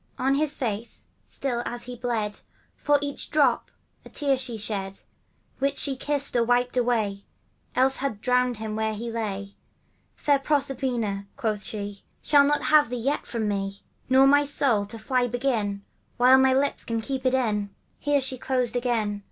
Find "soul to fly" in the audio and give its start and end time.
14.43-15.27